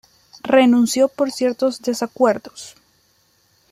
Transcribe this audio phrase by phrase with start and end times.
[0.41, 2.73] Renunció por ciertos desacuerdos.